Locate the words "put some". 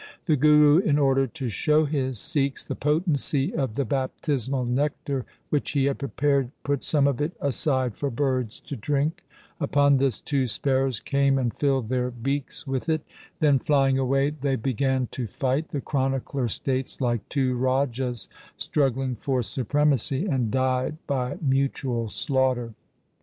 6.63-7.05